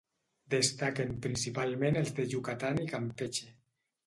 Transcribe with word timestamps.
Destaquen 0.53 1.13
principalment 1.25 2.01
els 2.01 2.11
de 2.21 2.27
Yucatán 2.33 2.83
i 2.87 2.89
Campeche. 2.95 3.53